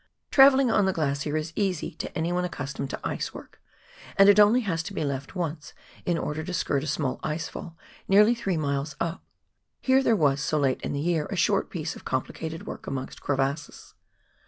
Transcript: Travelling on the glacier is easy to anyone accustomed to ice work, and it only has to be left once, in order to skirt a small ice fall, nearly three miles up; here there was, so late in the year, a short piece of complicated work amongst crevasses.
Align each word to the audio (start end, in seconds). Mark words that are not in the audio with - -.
Travelling 0.31 0.71
on 0.71 0.87
the 0.87 0.93
glacier 0.93 1.37
is 1.37 1.53
easy 1.55 1.91
to 1.91 2.17
anyone 2.17 2.43
accustomed 2.43 2.89
to 2.89 2.99
ice 3.03 3.35
work, 3.35 3.61
and 4.17 4.27
it 4.29 4.39
only 4.39 4.61
has 4.61 4.81
to 4.81 4.95
be 4.95 5.03
left 5.03 5.35
once, 5.35 5.73
in 6.07 6.17
order 6.17 6.43
to 6.43 6.55
skirt 6.55 6.81
a 6.81 6.87
small 6.87 7.19
ice 7.21 7.49
fall, 7.49 7.77
nearly 8.07 8.33
three 8.33 8.57
miles 8.57 8.95
up; 8.99 9.23
here 9.79 10.01
there 10.01 10.15
was, 10.15 10.41
so 10.41 10.57
late 10.57 10.81
in 10.81 10.93
the 10.93 10.99
year, 10.99 11.27
a 11.29 11.35
short 11.35 11.69
piece 11.69 11.95
of 11.95 12.03
complicated 12.03 12.65
work 12.65 12.87
amongst 12.87 13.21
crevasses. 13.21 13.93